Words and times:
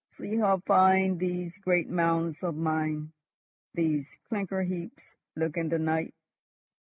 "See 0.17 0.37
how 0.37 0.57
fine 0.65 1.19
these 1.19 1.59
great 1.59 1.87
mounds 1.87 2.41
of 2.41 2.55
mine, 2.55 3.11
these 3.75 4.17
clinker 4.27 4.63
heaps, 4.63 5.03
look 5.35 5.57
in 5.57 5.69
the 5.69 5.77
night! 5.77 6.15